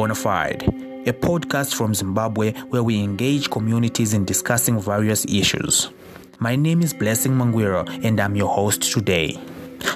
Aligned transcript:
Bonafide, 0.00 0.66
a 1.06 1.12
podcast 1.12 1.74
from 1.74 1.94
Zimbabwe 1.94 2.52
where 2.70 2.82
we 2.82 3.04
engage 3.04 3.50
communities 3.50 4.14
in 4.14 4.24
discussing 4.24 4.80
various 4.80 5.26
issues. 5.26 5.90
My 6.38 6.56
name 6.56 6.80
is 6.80 6.94
Blessing 6.94 7.32
Mangwiro 7.32 7.86
and 8.02 8.18
I'm 8.18 8.34
your 8.34 8.48
host 8.48 8.90
today. 8.94 9.38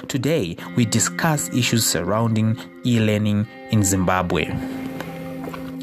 Today, 0.07 0.57
we 0.75 0.85
discuss 0.85 1.49
issues 1.55 1.87
surrounding 1.87 2.55
e 2.85 2.99
learning 2.99 3.47
in 3.71 3.83
Zimbabwe. 3.83 4.45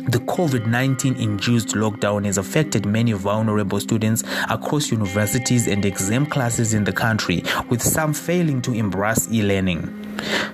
The 0.09 0.19
COVID 0.19 0.67
19 0.67 1.15
induced 1.15 1.69
lockdown 1.69 2.25
has 2.25 2.37
affected 2.37 2.85
many 2.85 3.13
vulnerable 3.13 3.79
students 3.79 4.25
across 4.51 4.91
universities 4.91 5.69
and 5.69 5.85
exam 5.85 6.27
classes 6.27 6.75
in 6.75 6.83
the 6.83 6.93
country, 6.93 7.45
with 7.69 7.81
some 7.81 8.13
failing 8.13 8.61
to 8.63 8.73
embrace 8.73 9.29
e 9.31 9.43
learning. 9.43 10.03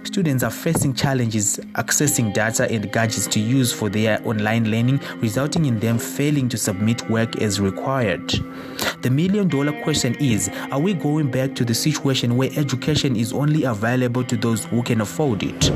Students 0.05 0.42
are 0.42 0.51
facing 0.51 0.92
challenges 0.92 1.59
accessing 1.75 2.34
data 2.34 2.70
and 2.70 2.92
gadgets 2.92 3.27
to 3.29 3.41
use 3.41 3.73
for 3.73 3.89
their 3.89 4.20
online 4.29 4.70
learning, 4.70 5.01
resulting 5.16 5.65
in 5.65 5.78
them 5.80 5.98
failing 5.98 6.51
to 6.51 6.59
submit 6.59 7.09
work 7.09 7.41
as 7.41 7.59
required. 7.59 8.28
The 9.01 9.11
million 9.11 9.48
dollar 9.48 9.73
question 9.83 10.15
is 10.17 10.51
Are 10.70 10.80
we 10.80 10.92
going 10.92 11.30
back 11.30 11.55
to 11.55 11.65
the 11.65 11.75
situation 11.75 12.37
where 12.37 12.51
education 12.56 13.17
is 13.17 13.33
only 13.33 13.65
available 13.65 14.25
to 14.25 14.37
those 14.37 14.67
who 14.67 14.83
can 14.83 15.01
afford 15.01 15.42
it? 15.42 15.70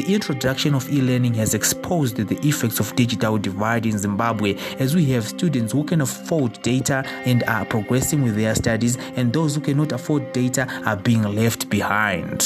The 0.00 0.14
introduction 0.14 0.74
of 0.74 0.90
e 0.90 1.02
learning 1.02 1.34
has 1.34 1.52
exposed 1.52 2.16
the 2.16 2.48
effects 2.48 2.80
of 2.80 2.96
digital 2.96 3.36
divide 3.36 3.84
in 3.84 3.98
Zimbabwe 3.98 4.56
as 4.78 4.94
we 4.94 5.04
have 5.12 5.28
students 5.28 5.74
who 5.74 5.84
can 5.84 6.00
afford 6.00 6.62
data 6.62 7.04
and 7.26 7.42
are 7.42 7.66
progressing 7.66 8.22
with 8.22 8.34
their 8.34 8.54
studies, 8.54 8.96
and 9.16 9.30
those 9.30 9.54
who 9.54 9.60
cannot 9.60 9.92
afford 9.92 10.32
data 10.32 10.66
are 10.86 10.96
being 10.96 11.22
left 11.22 11.68
behind. 11.68 12.44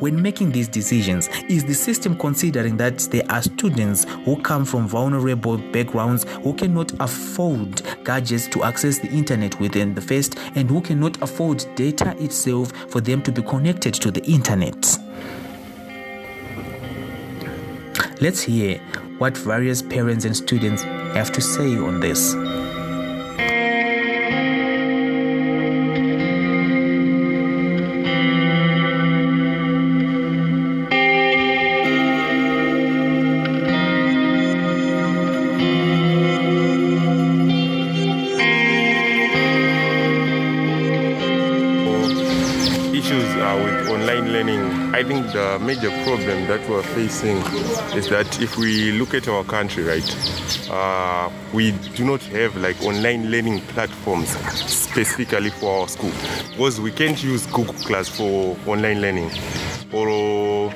When 0.00 0.20
making 0.20 0.50
these 0.50 0.66
decisions, 0.66 1.28
is 1.48 1.64
the 1.64 1.72
system 1.72 2.18
considering 2.18 2.78
that 2.78 2.98
there 3.12 3.22
are 3.30 3.42
students 3.42 4.02
who 4.24 4.34
come 4.42 4.64
from 4.64 4.88
vulnerable 4.88 5.58
backgrounds 5.58 6.24
who 6.42 6.52
cannot 6.54 6.92
afford 6.98 7.80
gadgets 8.02 8.48
to 8.48 8.64
access 8.64 8.98
the 8.98 9.10
internet 9.12 9.60
within 9.60 9.94
the 9.94 10.00
first 10.00 10.36
and 10.56 10.68
who 10.68 10.80
cannot 10.80 11.22
afford 11.22 11.64
data 11.76 12.16
itself 12.18 12.72
for 12.90 13.00
them 13.00 13.22
to 13.22 13.30
be 13.30 13.42
connected 13.42 13.94
to 13.94 14.10
the 14.10 14.24
internet? 14.24 14.98
Let's 18.24 18.40
hear 18.40 18.78
what 19.18 19.36
various 19.36 19.82
parents 19.82 20.24
and 20.24 20.34
students 20.34 20.82
have 21.12 21.30
to 21.32 21.42
say 21.42 21.76
on 21.76 22.00
this. 22.00 22.32
Major 45.64 45.90
problem 46.04 46.46
that 46.46 46.68
we're 46.68 46.82
facing 46.82 47.38
is 47.96 48.08
that 48.10 48.40
if 48.40 48.58
we 48.58 48.92
look 48.92 49.14
at 49.14 49.26
our 49.28 49.42
country, 49.44 49.82
right, 49.82 50.68
uh, 50.70 51.30
we 51.54 51.72
do 51.96 52.04
not 52.04 52.20
have 52.24 52.54
like 52.56 52.80
online 52.82 53.30
learning 53.30 53.60
platforms 53.68 54.28
specifically 54.28 55.50
for 55.50 55.80
our 55.80 55.88
school 55.88 56.12
because 56.50 56.80
we 56.80 56.90
can't 56.90 57.22
use 57.24 57.46
Google 57.46 57.74
Class 57.74 58.08
for 58.08 58.56
online 58.66 59.00
learning 59.00 59.30
or 59.92 60.72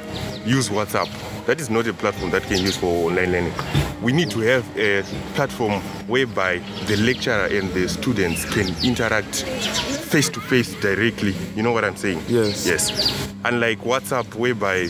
use 0.46 0.70
WhatsApp. 0.70 1.08
That 1.44 1.60
is 1.60 1.68
not 1.68 1.86
a 1.86 1.92
platform 1.92 2.30
that 2.30 2.44
can 2.44 2.58
use 2.58 2.76
for 2.76 3.10
online 3.10 3.32
learning. 3.32 3.87
We 4.02 4.12
need 4.12 4.30
to 4.30 4.40
have 4.40 4.64
a 4.76 5.02
platform 5.34 5.80
whereby 6.06 6.58
the 6.86 6.96
lecturer 6.98 7.46
and 7.46 7.72
the 7.72 7.88
students 7.88 8.44
can 8.44 8.68
interact 8.84 9.42
face 9.42 10.28
to 10.30 10.40
face 10.40 10.74
directly. 10.80 11.34
You 11.56 11.62
know 11.62 11.72
what 11.72 11.84
I'm 11.84 11.96
saying? 11.96 12.22
Yes. 12.28 12.66
Yes. 12.66 13.32
Unlike 13.44 13.80
WhatsApp, 13.80 14.34
whereby 14.34 14.84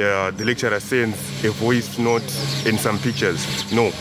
uh, 0.00 0.30
the 0.30 0.44
lecturer 0.44 0.80
sends 0.80 1.44
a 1.44 1.50
voice 1.50 1.98
note 1.98 2.22
and 2.66 2.78
some 2.80 2.98
pictures. 2.98 3.70
No. 3.72 3.92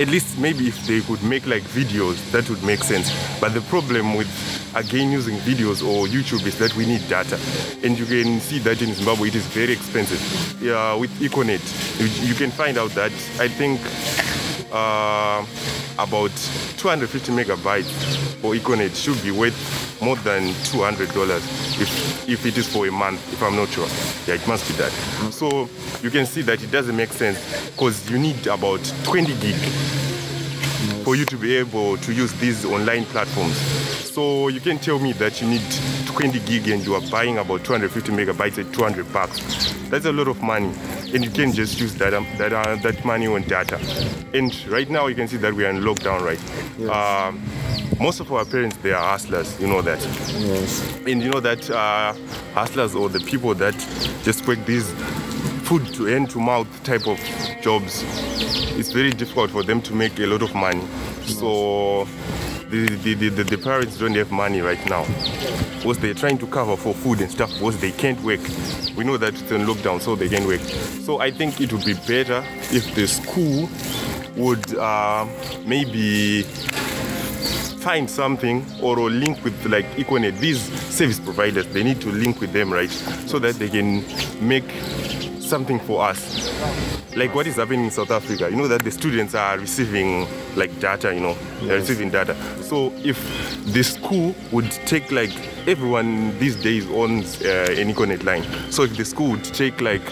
At 0.00 0.08
least 0.08 0.38
maybe 0.38 0.66
if 0.66 0.86
they 0.86 1.00
could 1.02 1.22
make 1.22 1.46
like 1.46 1.62
videos, 1.62 2.18
that 2.32 2.50
would 2.50 2.62
make 2.64 2.82
sense. 2.82 3.12
But 3.40 3.54
the 3.54 3.60
problem 3.62 4.16
with 4.16 4.28
again 4.74 5.12
using 5.12 5.36
videos 5.38 5.86
or 5.86 6.08
YouTube 6.08 6.44
is 6.46 6.58
that 6.58 6.74
we 6.74 6.84
need 6.84 7.08
data, 7.08 7.38
and 7.84 7.96
you 7.96 8.04
can 8.04 8.40
see 8.40 8.58
that 8.60 8.82
in 8.82 8.92
Zimbabwe 8.92 9.28
it 9.28 9.36
is 9.36 9.46
very 9.46 9.72
expensive. 9.72 10.20
Yeah, 10.60 10.94
with 10.96 11.10
Econet, 11.20 11.62
you, 12.00 12.28
you 12.28 12.34
can 12.34 12.50
find 12.50 12.76
out 12.76 12.90
that 12.90 13.12
I 13.38 13.46
think 13.46 13.80
uh, 14.72 15.46
about 15.98 16.30
250 16.78 17.32
megabytes 17.32 17.90
for 18.40 18.54
Econet 18.54 18.94
should 18.94 19.22
be 19.22 19.30
worth 19.30 20.00
more 20.02 20.16
than 20.16 20.52
200 20.64 21.12
dollars 21.12 21.42
if 21.80 22.28
if 22.28 22.46
it 22.46 22.58
is 22.58 22.66
for 22.66 22.86
a 22.86 22.92
month. 22.92 23.20
If 23.32 23.42
I'm 23.42 23.56
not 23.56 23.68
sure, 23.68 23.86
yeah, 24.26 24.40
it 24.40 24.46
must 24.48 24.66
be 24.68 24.74
that. 24.74 24.92
So 25.32 25.68
you 26.02 26.10
can 26.10 26.26
see 26.26 26.42
that 26.42 26.62
it 26.62 26.70
doesn't 26.70 26.96
make 26.96 27.12
sense 27.12 27.38
because 27.70 28.10
you 28.10 28.18
need 28.18 28.46
about 28.46 28.80
20 29.04 29.34
gig 29.40 29.56
for 31.04 31.16
you 31.16 31.24
to 31.26 31.36
be 31.36 31.56
able 31.56 31.96
to 31.98 32.12
use 32.12 32.32
these 32.34 32.64
online 32.64 33.04
platforms. 33.06 33.56
So 33.56 34.48
you 34.48 34.60
can 34.60 34.78
tell 34.78 34.98
me 34.98 35.12
that 35.14 35.40
you 35.40 35.48
need 35.48 35.62
20 36.06 36.40
gig 36.40 36.68
and 36.68 36.84
you 36.84 36.94
are 36.94 37.10
buying 37.10 37.38
about 37.38 37.64
250 37.64 38.12
megabytes 38.12 38.58
at 38.58 38.72
200 38.72 39.12
bucks. 39.12 39.40
That's 39.90 40.06
a 40.06 40.12
lot 40.12 40.28
of 40.28 40.42
money, 40.42 40.72
and 41.14 41.24
you 41.24 41.30
can 41.30 41.52
just 41.52 41.80
use 41.80 41.94
that 41.94 42.12
um, 42.12 42.26
that 42.38 42.52
uh, 42.52 42.74
that 42.76 43.04
money 43.04 43.26
on 43.26 43.42
data. 43.42 43.78
And 44.34 44.52
right 44.66 44.90
now 44.90 45.06
you 45.06 45.14
can 45.14 45.28
see 45.28 45.36
that 45.38 45.54
we 45.54 45.64
are 45.64 45.70
in 45.70 45.80
lockdown, 45.82 46.20
right? 46.22 46.40
Um, 46.90 47.40
most 48.00 48.20
of 48.20 48.32
our 48.32 48.44
parents 48.44 48.76
they 48.78 48.92
are 48.92 49.12
hustlers, 49.12 49.58
you 49.60 49.68
know 49.68 49.80
that. 49.82 50.00
Yes. 50.38 50.98
And 51.06 51.22
you 51.22 51.30
know 51.30 51.40
that 51.40 51.70
uh, 51.70 52.14
hustlers 52.52 52.94
or 52.94 53.08
the 53.08 53.20
people 53.20 53.54
that 53.54 53.74
just 54.24 54.46
work 54.46 54.64
these 54.66 54.90
food 55.62 55.86
to 55.94 56.08
end 56.08 56.30
to 56.30 56.40
mouth 56.40 56.68
type 56.82 57.06
of 57.06 57.18
jobs, 57.62 58.02
it's 58.76 58.92
very 58.92 59.12
difficult 59.12 59.50
for 59.50 59.62
them 59.62 59.80
to 59.82 59.94
make 59.94 60.18
a 60.18 60.26
lot 60.26 60.42
of 60.42 60.54
money. 60.54 60.84
So 61.26 62.06
the, 62.74 63.14
the, 63.14 63.28
the, 63.28 63.44
the, 63.44 63.58
parents 63.58 63.98
don't 63.98 64.14
have 64.14 64.32
money 64.32 64.60
right 64.60 64.84
now 64.88 65.04
because 65.76 65.98
they're 65.98 66.14
trying 66.14 66.38
to 66.38 66.46
cover 66.46 66.76
for 66.76 66.94
food 66.94 67.20
and 67.20 67.30
stuff 67.30 67.52
because 67.54 67.80
they 67.80 67.92
can't 67.92 68.20
work. 68.22 68.40
We 68.96 69.04
know 69.04 69.16
that 69.16 69.34
it's 69.34 69.50
in 69.50 69.62
lockdown, 69.62 70.00
so 70.00 70.16
they 70.16 70.28
can't 70.28 70.46
work. 70.46 70.60
So 70.60 71.20
I 71.20 71.30
think 71.30 71.60
it 71.60 71.72
would 71.72 71.84
be 71.84 71.94
better 71.94 72.44
if 72.72 72.94
the 72.94 73.06
school 73.06 73.68
would 74.36 74.76
uh, 74.76 75.26
maybe 75.64 76.42
find 77.84 78.10
something 78.10 78.64
or 78.82 78.98
a 78.98 79.04
link 79.04 79.44
with 79.44 79.66
like 79.66 79.84
Econet, 79.96 80.38
these 80.38 80.60
service 80.90 81.20
providers, 81.20 81.66
they 81.68 81.84
need 81.84 82.00
to 82.00 82.10
link 82.10 82.40
with 82.40 82.52
them, 82.52 82.72
right? 82.72 82.90
So 82.90 83.38
that 83.38 83.56
they 83.56 83.68
can 83.68 84.04
make 84.40 84.64
something 85.44 85.78
for 85.80 86.02
us. 86.02 86.50
Like 87.16 87.34
what 87.34 87.46
is 87.46 87.56
happening 87.56 87.84
in 87.84 87.90
South 87.90 88.10
Africa, 88.10 88.50
you 88.50 88.56
know 88.56 88.66
that 88.68 88.82
the 88.82 88.90
students 88.90 89.34
are 89.34 89.58
receiving 89.58 90.26
like 90.56 90.78
data, 90.80 91.14
you 91.14 91.20
know, 91.20 91.36
they're 91.62 91.78
receiving 91.78 92.10
data. 92.10 92.34
So 92.62 92.92
if 92.96 93.18
the 93.72 93.82
school 93.84 94.34
would 94.50 94.70
take 94.70 95.12
like 95.12 95.32
everyone 95.68 96.36
these 96.38 96.56
days 96.56 96.88
owns 96.90 97.40
uh, 97.42 97.66
an 97.70 97.92
Econet 97.92 98.24
line. 98.24 98.44
So 98.72 98.82
if 98.82 98.96
the 98.96 99.04
school 99.04 99.30
would 99.32 99.44
take 99.44 99.80
like 99.80 100.02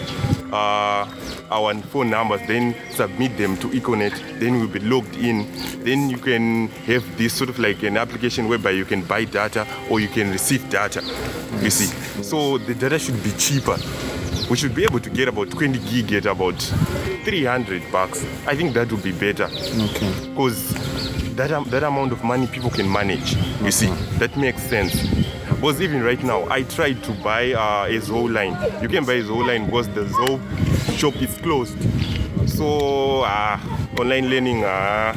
uh, 0.53 1.07
our 1.51 1.75
phone 1.75 2.09
numbers, 2.09 2.41
then 2.47 2.75
submit 2.91 3.37
them 3.37 3.57
to 3.57 3.67
Econet, 3.69 4.39
then 4.39 4.59
we'll 4.59 4.67
be 4.67 4.79
logged 4.79 5.15
in. 5.17 5.47
Then 5.83 6.09
you 6.09 6.17
can 6.17 6.69
have 6.85 7.17
this 7.17 7.33
sort 7.33 7.49
of 7.49 7.59
like 7.59 7.83
an 7.83 7.97
application 7.97 8.47
whereby 8.47 8.71
you 8.71 8.85
can 8.85 9.03
buy 9.03 9.25
data 9.25 9.67
or 9.89 9.99
you 9.99 10.07
can 10.07 10.31
receive 10.31 10.69
data. 10.69 11.01
You 11.61 11.69
see, 11.69 11.87
so 12.23 12.57
the 12.57 12.75
data 12.75 12.97
should 12.97 13.21
be 13.23 13.31
cheaper. 13.31 13.77
We 14.49 14.57
should 14.57 14.75
be 14.75 14.83
able 14.83 14.99
to 14.99 15.09
get 15.09 15.27
about 15.27 15.49
20 15.51 15.79
gig 15.89 16.13
at 16.13 16.25
about 16.25 16.59
300 17.25 17.91
bucks. 17.91 18.23
I 18.45 18.55
think 18.55 18.73
that 18.73 18.91
would 18.91 19.01
be 19.03 19.11
better 19.11 19.45
Okay. 19.45 20.29
because 20.29 20.73
that, 21.35 21.51
am- 21.51 21.63
that 21.69 21.83
amount 21.83 22.11
of 22.11 22.23
money 22.23 22.47
people 22.47 22.69
can 22.69 22.91
manage. 22.91 23.35
You 23.63 23.71
see, 23.71 23.87
that 24.19 24.35
makes 24.37 24.61
sense. 24.61 24.93
Because 25.55 25.81
even 25.81 26.03
right 26.03 26.21
now, 26.23 26.47
I 26.49 26.63
tried 26.63 27.01
to 27.03 27.11
buy 27.23 27.53
uh, 27.53 27.85
a 27.85 27.99
Zoho 27.99 28.31
line. 28.31 28.55
You 28.81 28.89
can 28.89 29.05
buy 29.05 29.13
a 29.13 29.23
Zoho 29.23 29.47
line 29.47 29.65
because 29.65 29.87
the 29.89 30.01
Zoho 30.05 30.39
shop 30.97 31.15
is 31.21 31.35
closed. 31.37 31.77
So, 32.49 33.21
uh, 33.21 33.57
online 33.97 34.29
learning 34.29 34.63
uh, 34.65 35.13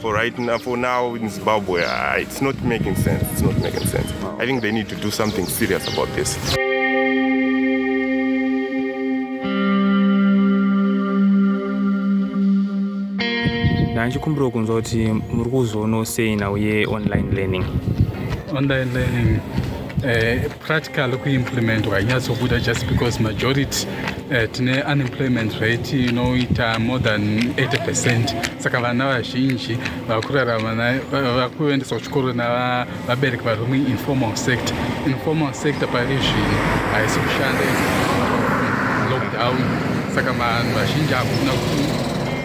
for 0.00 0.12
right 0.14 0.36
now, 0.38 0.58
for 0.58 0.76
now 0.76 1.14
in 1.14 1.28
Zimbabwe, 1.30 1.82
uh, 1.84 2.14
it's 2.16 2.40
not 2.42 2.62
making 2.62 2.94
sense. 2.96 3.22
It's 3.32 3.40
not 3.40 3.56
making 3.58 3.86
sense. 3.86 4.12
I 4.38 4.44
think 4.46 4.60
they 4.62 4.70
need 4.70 4.88
to 4.90 4.96
do 4.96 5.10
something 5.10 5.46
serious 5.46 5.90
about 5.92 6.08
this. 6.14 6.36
Ndanchikumbira 13.98 14.50
kunzwa 14.50 14.76
kuti 14.76 14.98
muri 15.34 15.50
kuzoonawo 15.50 16.04
sei 16.04 16.36
nhau 16.36 16.56
yeonline 16.58 17.32
learning. 17.34 17.64
Online 18.56 18.92
learning 18.94 19.40
um 20.04 20.50
practical 20.66 21.16
kuimplementwa 21.18 21.94
hainyatsobuda 21.94 22.60
just 22.60 22.86
because 22.86 23.22
majority 23.22 23.86
uh, 24.30 24.50
tine 24.52 24.82
unemployment 24.92 25.60
rate 25.60 26.04
inoita 26.06 26.78
more 26.78 27.02
than 27.02 27.38
80 27.56 27.84
percent. 27.84 28.34
Saka 28.58 28.80
vana 28.80 29.06
vazhinji 29.06 29.78
vakurarama 30.08 30.98
vakuendeswa 31.36 31.98
kuchikoro 31.98 32.32
navabereki 32.32 33.44
vari 33.44 33.60
muinformal 33.68 34.36
sector. 34.36 34.76
Informal 35.06 35.54
sector 35.54 35.88
pari 35.88 36.16
zvino 36.16 36.58
haisi 36.92 37.18
kushanda 37.18 37.64
lockdown. 39.10 39.58
Saka 40.14 40.32
vanhu 40.32 40.74
vazhinji 40.74 41.14
hakuna 41.14 41.52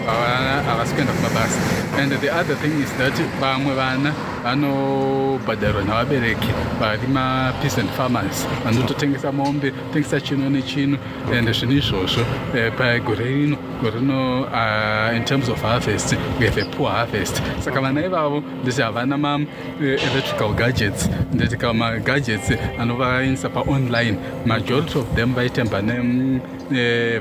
ku- 0.04 0.66
havasi 0.68 0.94
kuenda 0.94 1.12
kumabasa 1.12 1.58
and 2.00 2.12
the 2.20 2.30
other 2.40 2.56
thing 2.62 2.74
is 2.84 2.90
that 2.98 3.14
vamwe 3.40 3.74
vana 3.74 4.12
vanobhadharwa 4.44 5.82
navabereki 5.84 6.48
vari 6.80 7.06
mapeace 7.06 7.78
and 7.80 7.90
farmers. 7.90 8.46
Vanototengesa 8.64 9.32
mombe 9.32 9.72
tengesa 9.92 10.20
chino 10.20 10.50
nechino 10.50 10.98
and 11.32 11.48
zvinhu 11.48 11.72
izvozvo 11.72 12.24
eh, 12.54 12.72
pagore 12.76 13.24
rino 13.24 13.56
gore 13.82 13.98
rino 13.98 14.42
uh, 14.42 15.16
in 15.16 15.24
terms 15.24 15.48
of 15.48 15.60
harvest 15.62 16.16
we 16.38 16.46
have 16.46 16.58
a 16.58 16.64
poor 16.76 16.90
harvest. 16.90 17.42
Saka 17.60 17.80
vana 17.80 18.04
ivavo 18.04 18.42
ndeti 18.62 18.82
havana 18.82 19.18
ma-electrical 19.18 20.54
gadgets 20.54 21.10
ndeti 21.32 21.56
ka 21.56 21.72
magadgets 21.72 22.52
anovainisa 22.78 23.48
paonline. 23.48 24.18
Majority 24.46 24.98
of 24.98 25.14
them 25.14 25.34
vaitemba 25.34 25.82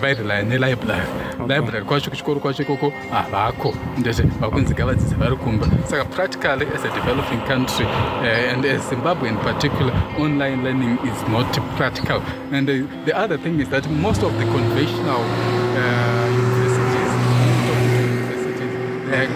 vairelaya 0.01 0.43
nelibrary. 0.43 1.07
Library 1.47 1.85
kwacho 1.85 2.09
kuchikoro 2.09 2.39
kwacho 2.39 2.63
ikoko 2.63 2.93
havako. 3.11 3.73
Ndeti 3.97 4.21
vakunzi 4.21 4.73
ngavadzidzi 4.73 5.15
vari 5.15 5.35
kumba. 5.35 5.67
Saka 5.87 6.05
practically 6.05 6.65
as 6.75 6.85
a 6.85 6.89
developing 7.13 7.39
country 7.45 7.85
uh, 7.85 8.51
and 8.51 8.65
as 8.65 8.81
zimbabwe 8.89 9.29
in 9.29 9.37
particular 9.37 9.93
online 10.17 10.63
learning 10.63 10.97
is 11.09 11.21
not 11.27 11.51
practical. 11.77 12.19
And 12.51 12.67
uh, 12.69 13.05
the 13.05 13.15
other 13.15 13.37
thing 13.37 13.59
is 13.59 13.69
that 13.69 13.87
most 13.89 14.23
of 14.23 14.33
the 14.39 14.45
conventional 14.45 15.21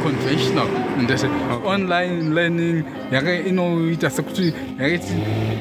conventional. 0.03 0.68
Ndese 1.03 1.27
online 1.65 2.33
learning 2.35 2.83
yanga 3.12 3.39
inoita 3.39 4.09
sekuti 4.09 4.53
yakaiti 4.79 5.13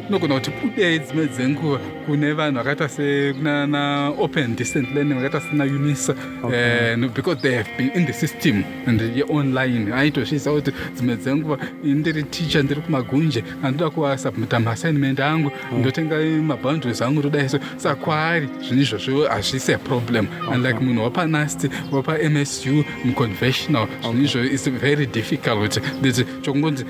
inogona 0.09 0.35
kuti 0.35 0.51
budei 0.51 0.99
dzimwe 0.99 1.27
dzenguva 1.27 1.79
kune 2.07 2.33
vanhu 2.33 2.57
vakaita 2.59 2.89
sekunana 2.89 4.13
open 4.19 4.57
distant 4.57 4.95
learning 4.95 5.15
vakaita 5.15 5.41
sena 5.41 5.65
unisa. 5.65 6.15
Eh, 6.53 6.97
because 7.15 7.43
they 7.43 7.55
have 7.55 7.69
been 7.79 7.91
in 7.95 8.07
the 8.07 8.13
system 8.13 8.65
and 8.87 9.01
yeonline 9.01 9.93
aitozviisa 9.95 10.53
kuti 10.53 10.73
dzimwe 10.95 11.17
dzenguva 11.17 11.59
ndiri 11.85 12.23
ticha 12.23 12.62
ndiri 12.62 12.81
kumagunje 12.81 13.45
andoda 13.62 13.91
kuasubmita 13.91 14.61
maassignment 14.61 15.21
angu 15.21 15.51
ndotenga 15.79 16.17
mabundles 16.43 17.03
angu 17.03 17.23
todai 17.23 17.49
so 17.49 17.59
saka 17.77 17.95
kwaari 17.95 18.49
zvinhu 18.69 18.83
izvozvo 18.83 19.27
hazvisi 19.29 19.75
aproblem 19.75 20.27
unlike 20.55 20.79
munhu 20.81 21.03
wapanasti 21.05 21.71
wapamsu 21.93 22.85
muconventional 23.05 23.87
izvo 24.12 24.41
is 24.41 24.70
very 24.70 25.06
difficult 25.06 25.81
nditi 26.00 26.25
chokungonzi 26.43 26.85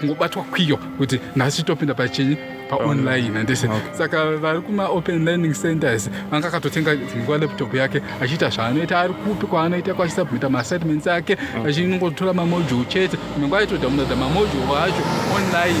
kungobatwa 0.00 0.42
kwiyo 0.42 0.76
kuti 0.76 1.20
nhasi 1.36 1.62
topinda 1.62 1.94
pachinyi 1.94 2.36
paonline 2.70 3.30
handisi 3.38 3.68
saka 3.92 4.36
vari 4.36 4.60
kumaopen 4.60 5.24
learning 5.24 5.54
centers 5.54 6.10
vanga 6.30 6.48
akatotenga 6.48 6.96
nguva 7.16 7.38
laptop 7.38 7.74
yake 7.74 8.00
achiita 8.20 8.48
zvaanoita 8.50 9.00
ari 9.00 9.14
kupi 9.14 9.46
kwaanoita 9.46 9.94
kwachisubmita 9.94 10.50
maassignments 10.50 11.06
ake 11.06 11.36
achinongotora 11.66 12.32
mamodule 12.32 12.84
chete. 12.84 13.16
Imwe 13.36 13.46
nguva 13.48 13.58
aitodhamunodha 13.58 14.16
mamodule 14.16 14.64
acho 14.84 15.02
online. 15.36 15.80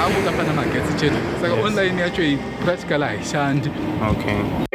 Aangoda 0.00 0.32
pana 0.36 0.52
magetsi 0.52 0.94
chete. 1.00 1.16
Saka 1.40 1.54
online 1.54 2.00
yacho 2.00 2.22
iyi 2.22 2.38
practical 2.64 3.02
haishandi. 3.02 3.70
Okay. 4.10 4.71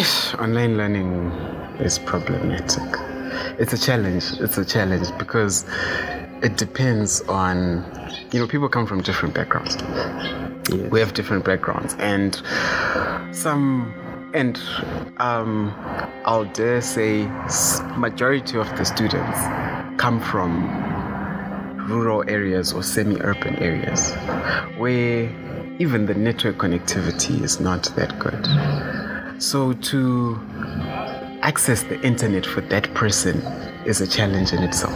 Online 0.00 0.78
learning 0.78 1.30
is 1.78 1.98
problematic. 1.98 2.82
It's 3.60 3.74
a 3.74 3.78
challenge. 3.78 4.24
It's 4.40 4.56
a 4.56 4.64
challenge 4.64 5.08
because 5.18 5.66
it 6.42 6.56
depends 6.56 7.20
on, 7.28 7.84
you 8.32 8.40
know, 8.40 8.46
people 8.46 8.70
come 8.70 8.86
from 8.86 9.02
different 9.02 9.34
backgrounds. 9.34 9.76
We 10.90 11.00
have 11.00 11.12
different 11.12 11.44
backgrounds, 11.44 11.96
and 11.98 12.34
some, 13.30 13.92
and 14.32 14.58
um, 15.18 15.74
I'll 16.24 16.46
dare 16.46 16.80
say, 16.80 17.26
majority 17.98 18.56
of 18.56 18.74
the 18.78 18.86
students 18.86 19.38
come 20.00 20.18
from 20.18 20.66
rural 21.90 22.24
areas 22.26 22.72
or 22.72 22.82
semi-urban 22.82 23.56
areas 23.56 24.14
where 24.78 25.28
even 25.78 26.06
the 26.06 26.14
network 26.14 26.56
connectivity 26.56 27.42
is 27.42 27.60
not 27.60 27.84
that 27.96 28.18
good. 28.18 28.46
So 29.40 29.72
to 29.72 30.38
access 31.40 31.82
the 31.84 31.98
internet 32.02 32.44
for 32.44 32.60
that 32.60 32.92
person 32.92 33.38
is 33.86 34.02
a 34.02 34.06
challenge 34.06 34.52
in 34.52 34.62
itself. 34.62 34.92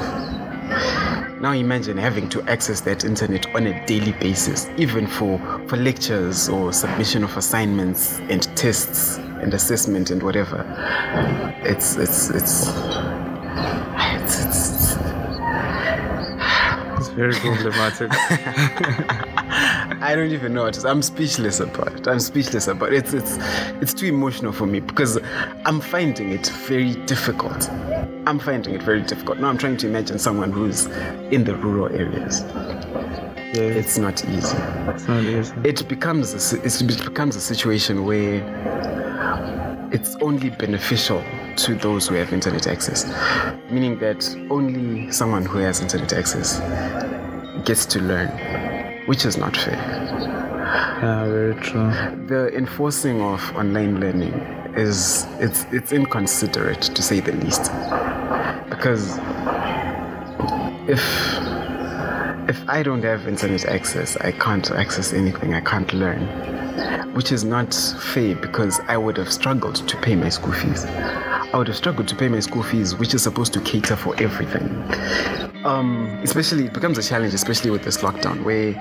Now 1.41 1.53
imagine 1.53 1.97
having 1.97 2.29
to 2.29 2.43
access 2.43 2.83
that 2.83 3.07
internet 3.07 3.47
on 3.55 3.67
a 3.67 3.87
daily 3.87 4.13
basis, 4.13 4.69
even 4.77 5.07
for, 5.07 5.39
for 5.67 5.79
lectures 5.79 6.51
or 6.51 6.75
submission 6.75 7.25
of 7.25 7.35
assignments 7.39 8.19
and 8.29 8.43
tests 8.55 9.17
and 9.17 9.55
assessment 9.55 10.11
and 10.11 10.23
whatever. 10.23 10.63
It's 11.63 11.97
it's 11.97 12.29
it's 12.29 12.69
it's, 14.21 14.45
it's, 14.45 14.97
It's 16.99 17.09
very 17.09 17.33
problematic. 17.33 18.11
I 20.01 20.15
don't 20.15 20.31
even 20.33 20.53
know 20.55 20.65
what 20.65 20.75
to 20.75 20.81
say. 20.81 20.89
I'm 20.89 21.03
speechless 21.03 21.61
about 21.61 21.93
it. 21.95 22.07
I'm 22.09 22.21
speechless 22.21 22.69
about 22.69 22.93
it. 22.93 22.97
It's 23.05 23.15
it's 23.15 23.39
it's 23.83 23.95
too 23.95 24.07
emotional 24.07 24.53
for 24.53 24.67
me 24.67 24.81
because 24.81 25.19
I'm 25.65 25.81
finding 25.81 26.31
it 26.33 26.47
very 26.67 26.95
difficult. 27.07 27.69
I'm 28.27 28.39
finding 28.39 28.75
it 28.75 28.83
very 28.83 29.03
difficult. 29.03 29.39
Now 29.39 29.49
I'm 29.49 29.59
trying 29.59 29.77
to 29.79 29.87
imagine 29.87 30.19
someone 30.19 30.53
who's 30.53 30.87
in 31.31 31.45
the 31.45 31.55
rural 31.57 31.95
areas. 31.95 32.43
yeah, 33.55 33.79
It's 33.81 33.99
not 33.99 34.25
easy. 34.29 34.57
it's 34.89 35.07
not 35.09 35.23
easy. 35.25 35.55
It 35.65 35.87
becomes 35.89 36.33
a, 36.53 36.57
it 36.65 37.05
becomes 37.05 37.37
a 37.37 37.41
situation 37.41 38.05
where 38.05 38.41
it's 39.93 40.17
only 40.17 40.51
beneficial 40.51 41.23
to 41.57 41.75
those 41.77 42.09
who 42.09 42.15
have 42.17 42.33
internet 42.33 42.67
access, 42.67 43.05
meaning 43.71 43.99
that 44.01 44.25
only 44.51 45.11
someone 45.13 45.45
who 45.45 45.59
has 45.59 45.81
internet 45.81 46.13
access 46.13 46.59
gets 47.65 47.87
to 47.87 48.01
learn, 48.01 48.29
which 49.07 49.25
is 49.25 49.37
not 49.37 49.57
fair. 49.57 49.77
Yeah, 51.03 51.27
very 51.27 51.55
true. 51.57 51.91
the 52.27 52.51
enforcing 52.57 53.21
of 53.21 53.41
online 53.57 54.01
learning 54.01 54.33
is 54.77 55.27
it's 55.39 55.65
it's 55.73 55.93
inconsiderate 55.93 56.83
to 56.83 57.03
say 57.03 57.21
the 57.21 57.33
least 57.33 57.71
because 58.71 59.19
if 60.89 61.03
if 62.49 62.69
I 62.69 62.83
don't 62.83 63.03
have 63.05 63.27
internet 63.27 63.65
access, 63.67 64.17
I 64.19 64.33
can't 64.33 64.71
access 64.71 65.13
anything. 65.15 65.55
I 65.55 65.61
can't 65.61 65.91
learn, 65.95 66.21
which 67.15 67.33
is 67.33 67.43
not 67.45 67.73
fair 68.13 68.35
because 68.37 68.81
I 68.87 68.97
would 68.99 69.17
have 69.17 69.33
struggled 69.33 69.77
to 69.89 69.97
pay 69.99 70.15
my 70.15 70.29
school 70.29 70.53
fees. 70.53 70.85
I 71.55 71.57
would 71.57 71.69
have 71.69 71.77
struggled 71.77 72.09
to 72.09 72.17
pay 72.17 72.27
my 72.27 72.41
school 72.41 72.65
fees, 72.65 72.97
which 72.97 73.15
is 73.15 73.23
supposed 73.23 73.53
to 73.53 73.61
cater 73.61 73.95
for 73.95 74.21
everything. 74.21 74.67
Um, 75.65 76.19
especially, 76.25 76.65
it 76.65 76.73
becomes 76.75 76.99
a 76.99 77.03
challenge, 77.03 77.33
especially 77.33 77.71
with 77.71 77.85
this 77.85 77.99
lockdown, 77.99 78.43
where 78.43 78.73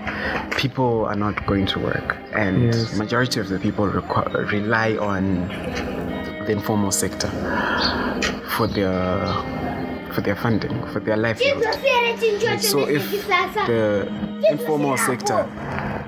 people 0.57 1.05
are 1.05 1.15
not 1.15 1.45
going 1.45 1.67
to 1.67 1.77
work, 1.79 2.17
and 2.33 2.73
Yes. 2.73 2.97
majority 2.97 3.39
of 3.39 3.47
the 3.49 3.59
people 3.59 3.85
requ- 3.87 4.51
rely 4.51 4.97
on 4.97 5.47
the 6.47 6.51
informal 6.51 6.89
sector 6.91 7.29
for 8.57 8.65
their 8.65 8.91
for 10.13 10.21
their 10.21 10.35
funding, 10.35 10.73
for 10.87 10.99
their 10.99 11.15
livelihood. 11.17 11.63
So 12.61 12.87
if 12.87 13.03
the 13.67 14.07
informal 14.49 14.97
sector 14.97 15.45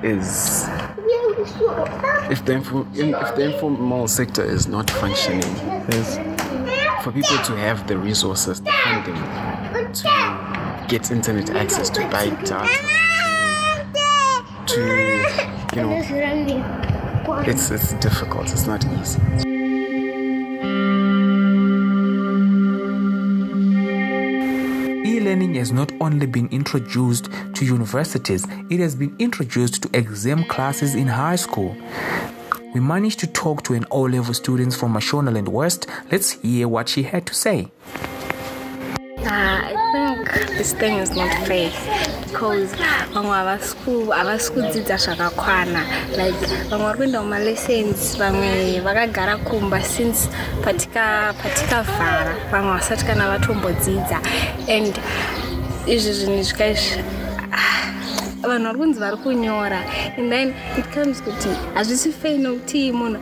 is 0.01 0.65
if 2.31 2.43
the 2.45 2.53
info, 2.53 2.87
if 2.95 3.35
the 3.35 3.53
informal 3.53 4.07
sector 4.07 4.43
is 4.43 4.67
not 4.67 4.89
functioning, 4.89 5.55
Yes. 5.91 6.17
For 7.05 7.11
people 7.11 7.37
to 7.37 7.55
have 7.55 7.85
the 7.85 7.95
resources, 7.95 8.59
the 8.61 8.71
funding 8.83 9.13
to 9.93 10.85
get 10.87 11.11
internet 11.11 11.51
access, 11.51 11.87
to 11.91 12.01
buy 12.09 12.29
data, 12.29 12.67
to 14.65 14.81
you 15.75 15.81
know, 15.83 17.43
it's 17.45 17.69
it's 17.69 17.93
difficult. 17.93 18.51
It's 18.51 18.65
not 18.65 18.83
easy. 18.97 19.21
E-learning 25.07 25.53
has 25.53 25.71
not 25.71 25.91
only 26.01 26.25
been 26.25 26.47
introduced 26.47 27.29
to 27.53 27.65
universities, 27.65 28.47
it 28.71 28.79
has 28.79 28.95
been 28.95 29.15
introduced 29.19 29.83
to 29.83 29.89
exam 29.93 30.43
classes 30.45 30.95
in 30.95 31.05
high 31.05 31.35
school. 31.35 31.77
We 32.75 32.81
managed 32.81 33.19
to 33.21 33.27
talk 33.27 33.63
to 33.63 33.73
an 33.73 33.85
O 33.89 34.01
level 34.01 34.33
student 34.33 34.75
from 34.75 34.93
Mashonaland 34.93 35.47
West. 35.47 35.87
Let's 36.11 36.31
hear 36.31 36.67
what 36.67 36.89
she 36.89 37.03
had 37.03 37.25
to 37.27 37.33
say. 37.33 37.71
Uh, 39.25 39.29
I 39.71 39.73
think 39.93 40.57
this 40.57 40.73
thing 40.73 40.97
is 40.97 41.11
not 41.11 41.31
fair 41.47 41.71
because 42.27 42.69
vamwe 43.13 43.31
havasiku 43.31 44.11
havasikudzidza 44.11 44.97
zvakakwana 44.97 45.81
like 46.17 46.47
vamwe 46.69 46.85
vari 46.85 46.97
kuenda 46.97 47.19
kumalessons 47.19 48.17
vamwe 48.17 48.79
vakagara 48.79 49.37
kumba 49.37 49.81
since 49.83 50.29
patika 50.63 51.33
patikavhara 51.43 52.35
vamwe 52.51 52.71
vasati 52.71 53.05
kana 53.05 53.29
vatombodzidza 53.29 54.19
and 54.67 54.99
izvi 55.87 56.13
zvinhu 56.13 56.43
zvikaizvi 56.43 57.03
vanhu 58.47 58.65
vari 58.65 58.79
kunzi 58.79 58.99
vari 58.99 59.17
kunyora. 59.17 59.79
And 60.17 60.31
then 60.31 60.53
it 60.77 60.85
comes 60.93 61.21
kuti 61.21 61.49
hazvisi 61.73 62.11
fei 62.11 62.37
nokuti 62.37 62.91
munhu 62.91 63.19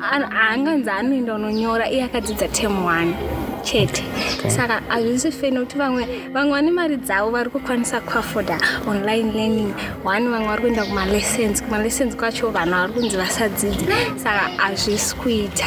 haanganzi 0.00 0.90
anoenda 0.90 1.34
unonyora 1.34 1.90
iye 1.90 2.04
akadzidza 2.04 2.48
tem 2.48 2.84
one. 2.84 3.14
Chete. 3.62 4.02
Saka 4.48 4.82
hazvisi 4.88 5.30
fei 5.32 5.50
nokuti 5.50 5.78
vamwe 5.78 6.06
vamwe 6.32 6.52
vane 6.52 6.70
mari 6.70 6.96
dzavo 6.96 7.30
vari 7.30 7.50
kukwanisa 7.50 8.00
kuafoda 8.00 8.58
online 8.86 9.32
learning. 9.32 9.74
One 10.04 10.28
vamwe 10.28 10.46
vari 10.46 10.60
kuenda 10.62 10.84
kumalessons 10.84 11.62
kumalessons 11.62 12.16
kwacho 12.16 12.50
vanhu 12.50 12.70
vari 12.70 12.92
kunzi 12.92 13.16
vasadzidzi 13.16 13.86
saka 14.16 14.50
hazvisi 14.56 15.16
kuita 15.16 15.66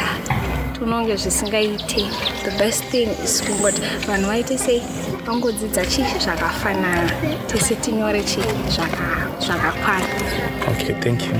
tinonge 0.78 1.16
zvisingaite 1.16 2.02
the 2.44 2.50
best 2.58 2.84
thing 2.84 3.08
is 3.24 3.42
kungoti 3.42 3.82
vanhu 4.06 4.26
vaite 4.26 4.58
sei? 4.58 4.82
Vangodzidza 5.26 5.86
chii 5.86 6.04
zvakafanana. 6.24 7.10
Tese 7.46 7.74
tinyore 7.74 8.22
chii 8.24 8.44
zvakakwana. 9.40 10.06
Okay 10.70 10.94
thank 10.94 11.22
you. 11.22 11.34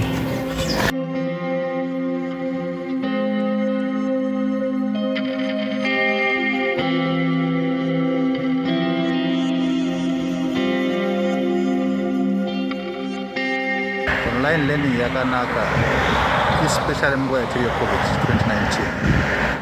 Online 14.37 14.67
learning 14.67 15.01
yakanaka 15.01 15.67
especially 16.67 17.17
munguva 17.17 17.41
yatiri 17.41 17.65
yecovid 17.65 18.01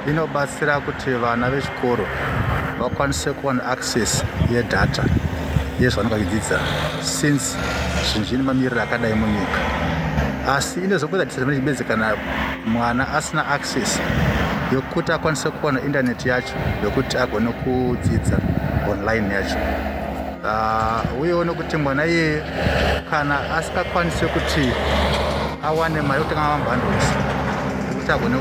2019 0.07 0.11
inobatsira 0.11 0.81
kuti 0.81 1.11
vana 1.11 1.51
vechikoro 1.51 2.07
vakwanise 2.81 3.33
kuwana 3.33 3.65
access 3.67 4.25
yedata 4.53 5.05
yezvavanenge 5.81 6.15
vachidzidza 6.15 6.61
since 7.01 7.57
zvinhu 8.13 8.29
zvine 8.29 8.43
mamiriro 8.43 8.83
akadai 8.83 9.15
munyika. 9.15 9.61
Asi 10.49 10.81
disadvantage 10.81 11.61
bedzi 11.61 11.85
kana 11.85 12.17
mwana 12.67 13.15
asina 13.15 13.47
access 13.47 14.01
yokuti 14.73 15.13
akwanise 15.13 15.51
kuwana 15.51 15.81
indaneti 15.81 16.29
yacho 16.29 16.55
yokuti 16.85 17.19
agone 17.19 17.53
kudzidza 17.53 18.39
online 18.91 19.35
yacho. 19.35 19.57
Uh, 20.45 21.21
uyewo 21.21 21.45
nekuti 21.45 21.77
mwana 21.77 22.07
iye 22.07 22.43
kana 23.11 23.57
asingakwanisi 23.57 24.27
kuti 24.27 24.73
awane 25.67 26.03
mari 26.03 26.21
yokutenga 26.21 26.59
mabundles 26.59 27.07
ekuti 27.91 28.13
agone 28.13 28.37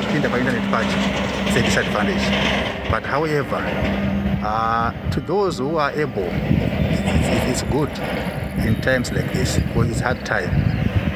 kupinda 0.00 0.28
paindaneti 0.28 0.68
pacho 0.70 0.96
its 1.48 1.56
a 1.56 1.62
disadvantage 1.62 2.24
but 2.90 3.04
however 3.06 3.60
uh, 4.44 4.90
to 5.10 5.20
those 5.20 5.58
who 5.62 5.78
are 5.78 5.92
able 6.02 6.28
it's, 6.32 7.50
it's 7.50 7.62
good 7.72 7.90
in 8.66 8.74
times 8.80 9.10
like 9.12 9.32
this 9.32 9.58
because 9.58 9.90
it's 9.90 10.00
hard 10.00 10.24
time. 10.24 10.50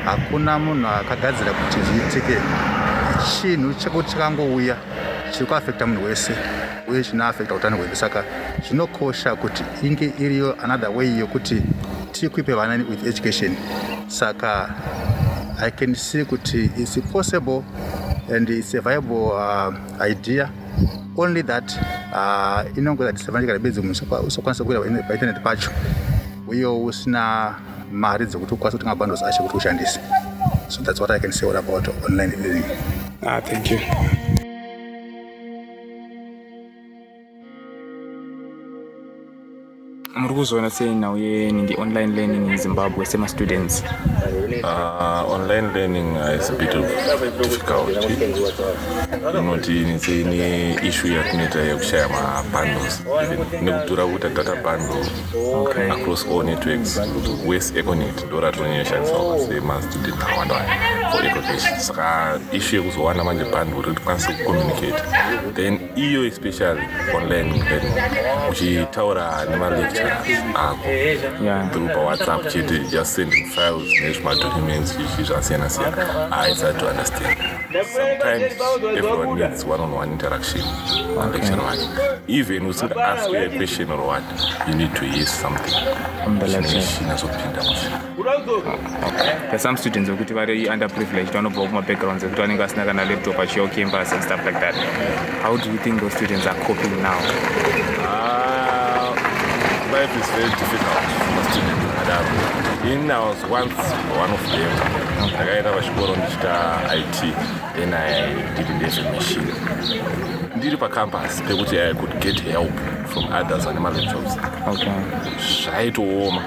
Hakuna 0.04 0.58
munhu 0.58 0.86
akagadzira 0.88 1.52
kuti 1.52 1.80
zviitike. 1.80 2.40
Chinhu 3.40 3.74
chekuti 3.74 4.10
chakangouya 4.10 4.76
chiri 5.32 5.46
kuafekta 5.46 5.86
munhu 5.86 6.04
wese 6.04 6.32
uye 6.88 7.04
chinoafekta 7.04 7.54
utano 7.54 7.76
hwedu. 7.76 7.96
Saka 7.96 8.24
zvinokosha 8.68 9.36
kuti 9.36 9.64
inge 9.82 10.12
iriyo 10.18 10.56
another 10.62 10.90
way 10.90 11.18
yokuti 11.18 11.62
tikwipe 12.12 12.52
vana 12.54 12.84
with 12.90 13.06
education. 13.06 13.56
Saka 14.08 14.74
i 15.58 15.70
can 15.70 15.94
see 15.94 16.24
kuti 16.24 16.70
its 16.76 16.98
possible 17.12 17.64
and 18.28 18.48
its 18.50 18.74
a 18.74 18.80
viable 18.80 19.32
uh, 19.32 19.72
idea. 20.00 20.50
Only 21.16 21.42
that 21.42 21.72
uh, 22.12 22.64
inongoza 22.76 23.12
disadvantage 23.12 23.46
kana 23.46 23.58
bedzi 23.58 23.80
munhu 23.80 24.26
usakwanisa 24.26 24.64
kuira 24.64 25.02
paintaneti 25.08 25.40
pacho. 25.40 25.70
Uyewo 26.48 26.84
usina 26.84 27.54
mari 27.92 28.26
dzekuti 28.26 28.54
ukwanisa 28.54 28.78
kutenga 28.78 28.94
bundles 28.94 29.22
acho 29.22 29.42
kuti 29.42 29.56
ushandise. 29.56 30.00
So 30.68 30.82
that's 30.82 31.00
what 31.00 31.10
i 31.10 31.18
can 31.18 31.32
say 31.32 31.46
all 31.48 31.56
about 31.56 31.88
online 32.04 32.32
learning. 32.42 32.64
Ah, 33.22 33.40
thank 33.40 33.70
you 33.70 33.78
muri 40.16 40.34
kuzoona 40.34 40.70
sei 40.70 40.94
ni 40.94 41.74
online 41.76 42.12
learning 42.16 42.48
in 42.48 42.56
zimbabwe 42.56 43.06
sema-students 43.06 43.84
uh, 44.62 45.32
online 45.32 45.68
learning 45.74 46.16
is 46.40 46.50
a 46.50 46.52
bit 46.52 46.74
of 46.74 46.84
difficulty 47.38 48.14
inoti 49.38 49.82
inise 49.82 50.20
ine 50.20 50.74
issue 50.88 51.12
yatinoita 51.14 51.60
yekushaya 51.60 52.08
mabundles 52.08 53.02
nekudhura 53.62 54.06
kuita 54.06 54.28
data 54.28 54.54
bundle 54.54 55.06
okay. 55.54 55.90
across 55.90 56.26
all 56.26 56.44
networks. 56.44 57.00
West 57.46 57.76
econet 57.76 58.24
ndo 58.26 58.40
ratinonyeshandiswa 58.40 59.38
semastudent 59.48 60.22
awanda 60.22 60.54
for 60.54 61.05
education 61.24 61.80
saka 61.80 62.40
issue 62.52 62.76
yekuzowana 62.76 63.24
manje 63.24 63.44
bundle 63.44 63.74
kuti 63.74 63.94
tikwanise 63.94 64.32
kucommunicate. 64.32 65.02
Then 65.54 65.78
iyo 65.96 66.26
especially 66.26 66.82
online 67.14 67.52
learning 67.68 67.92
uchitaura 68.50 69.44
nemalecture 69.50 70.12
ako 70.54 70.88
through 71.72 71.88
pawhatsapp 71.88 72.48
chete 72.48 72.78
just 72.90 73.14
sending 73.14 73.44
files 73.44 74.00
nezvimadocuments 74.02 74.98
izvi 75.00 75.24
zvasiyana-siyana. 75.24 76.28
I 76.32 76.54
start 76.54 76.78
to 76.78 76.88
understand. 76.88 77.38
Sometimes 77.86 78.52
everyone 78.96 79.40
needs 79.40 79.64
one-on-one 79.64 80.12
interaction 80.12 80.62
lecture 81.32 81.56
wake 81.56 82.20
even 82.28 82.66
using 82.66 82.92
ask 82.92 83.28
a 83.30 83.48
question 83.56 83.90
or 83.90 84.06
what 84.06 84.22
you 84.68 84.74
need 84.74 84.94
to 84.94 85.04
hear 85.04 85.26
something. 85.26 85.74
Chinazopinda 86.26 87.62
there's 89.50 89.62
some 89.62 89.76
students 89.76 90.10
wekuti 90.10 90.34
vari 90.34 90.68
underprivileged 91.06 91.32
vanobva 91.32 91.66
kumabackgrounds 91.66 92.24
ekuti 92.24 92.40
vanenge 92.40 92.62
vasina 92.62 92.84
kana 92.84 93.04
laptop 93.04 93.40
achiyo 93.40 93.68
campus 93.68 94.12
and 94.12 94.22
stuff 94.22 94.44
like 94.44 94.60
that. 94.60 94.74
How 95.42 95.56
do 95.56 95.70
you 95.70 95.78
think 95.78 96.00
those 96.00 96.14
students 96.14 96.46
are 96.46 96.58
coping 96.66 97.02
now? 97.02 97.18
Uh, 98.02 99.14
life 99.92 100.12
is 100.20 100.26
very 100.36 100.50
difficult 100.50 101.06
for 101.34 101.44
students 101.50 101.86
adaro 102.02 102.26
in 102.92 103.10
i 103.10 103.18
was 103.18 103.42
once 103.50 103.74
one 104.22 104.32
of 104.34 104.42
them. 104.50 104.70
Ndakaenda 105.28 105.72
pachikoro 105.72 106.16
ndichita 106.16 106.80
it 106.96 107.34
then 107.76 107.94
i 107.94 108.34
did 108.56 108.70
ndezvemachine 108.70 109.52
ndiri 110.56 110.76
pacampus 110.76 111.42
pekuti 111.42 111.78
i 111.78 111.94
could 111.94 112.18
get 112.20 112.42
help 112.42 112.72
from 113.06 113.24
others 113.32 113.64
vane 113.64 113.80
malaptops 113.80 114.36
okay. 114.66 114.92
zvaitooma 115.62 116.42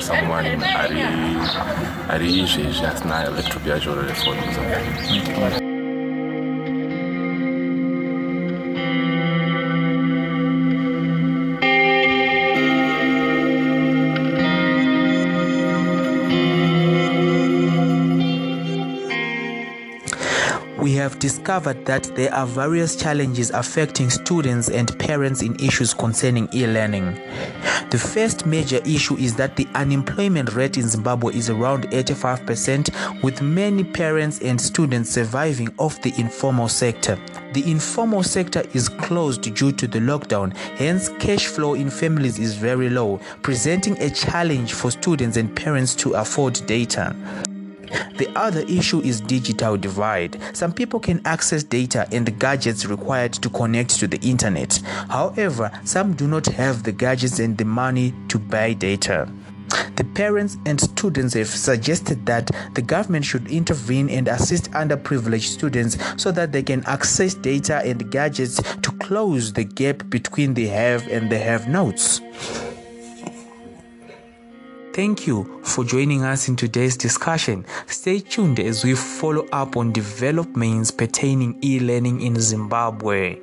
someone 0.00 0.46
ari 0.82 1.00
ari 2.08 2.28
izvezvi 2.40 2.86
asina 2.86 3.16
yacho 3.66 3.94
refoni 3.94 4.42
we 20.80 20.92
have 20.96 21.18
discovered 21.18 21.84
that 21.84 22.04
there 22.16 22.32
are 22.34 22.46
various 22.46 22.96
challenges 22.96 23.50
affecting 23.50 24.08
students 24.08 24.68
and 24.68 24.98
parents 24.98 25.42
in 25.42 25.54
issues 25.60 25.92
concerning 25.92 26.48
e-learning. 26.54 27.20
The 27.88 27.98
first 27.98 28.46
major 28.46 28.80
issue 28.84 29.16
is 29.16 29.34
that 29.36 29.56
the 29.56 29.66
unemployment 29.74 30.54
rate 30.54 30.76
in 30.76 30.88
Zimbabwe 30.88 31.34
is 31.34 31.50
around 31.50 31.84
85%, 31.90 33.22
with 33.22 33.42
many 33.42 33.84
parents 33.84 34.40
and 34.40 34.60
students 34.60 35.10
surviving 35.10 35.72
off 35.78 36.00
the 36.02 36.12
informal 36.18 36.68
sector. 36.68 37.18
The 37.52 37.68
informal 37.68 38.22
sector 38.22 38.62
is 38.74 38.88
closed 38.88 39.42
due 39.54 39.72
to 39.72 39.86
the 39.86 39.98
lockdown, 39.98 40.56
hence, 40.76 41.08
cash 41.18 41.46
flow 41.46 41.74
in 41.74 41.90
families 41.90 42.38
is 42.38 42.54
very 42.54 42.90
low, 42.90 43.18
presenting 43.42 44.00
a 44.00 44.10
challenge 44.10 44.72
for 44.74 44.90
students 44.90 45.36
and 45.36 45.54
parents 45.56 45.94
to 45.96 46.12
afford 46.12 46.64
data. 46.66 47.16
The 48.16 48.30
other 48.36 48.60
issue 48.60 49.00
is 49.00 49.20
digital 49.20 49.76
divide. 49.76 50.40
Some 50.52 50.72
people 50.72 51.00
can 51.00 51.20
access 51.24 51.62
data 51.62 52.06
and 52.12 52.26
the 52.26 52.30
gadgets 52.30 52.86
required 52.86 53.32
to 53.34 53.48
connect 53.50 53.98
to 54.00 54.06
the 54.06 54.20
internet. 54.20 54.80
However, 55.08 55.70
some 55.84 56.14
do 56.14 56.26
not 56.28 56.46
have 56.46 56.82
the 56.82 56.92
gadgets 56.92 57.38
and 57.38 57.56
the 57.56 57.64
money 57.64 58.14
to 58.28 58.38
buy 58.38 58.72
data. 58.74 59.28
The 59.96 60.04
parents 60.04 60.56
and 60.66 60.80
students 60.80 61.34
have 61.34 61.48
suggested 61.48 62.26
that 62.26 62.50
the 62.74 62.82
government 62.82 63.24
should 63.24 63.46
intervene 63.48 64.10
and 64.10 64.28
assist 64.28 64.70
underprivileged 64.72 65.48
students 65.48 65.96
so 66.16 66.32
that 66.32 66.52
they 66.52 66.62
can 66.62 66.84
access 66.86 67.34
data 67.34 67.76
and 67.84 68.10
gadgets 68.10 68.56
to 68.56 68.90
close 68.92 69.52
the 69.52 69.64
gap 69.64 70.08
between 70.08 70.54
the 70.54 70.66
have 70.66 71.06
and 71.08 71.30
the 71.30 71.38
have 71.38 71.68
notes. 71.68 72.20
Thank 74.92 75.24
you 75.24 75.44
for 75.62 75.84
joining 75.84 76.24
us 76.24 76.48
in 76.48 76.56
today's 76.56 76.96
discussion. 76.96 77.64
Stay 77.86 78.18
tuned 78.18 78.58
as 78.58 78.84
we 78.84 78.96
follow 78.96 79.46
up 79.52 79.76
on 79.76 79.92
developments 79.92 80.90
pertaining 80.90 81.56
e 81.62 81.78
learning 81.78 82.22
in 82.22 82.40
Zimbabwe. 82.40 83.38